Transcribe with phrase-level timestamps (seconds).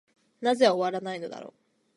[0.41, 1.53] なぜ終わないのだろう。